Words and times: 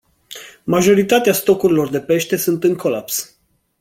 Majoritatea 0.63 1.33
stocurilor 1.33 1.89
de 1.89 1.99
pește 1.99 2.35
sunt 2.35 2.63
în 2.63 2.75
colaps. 2.75 3.37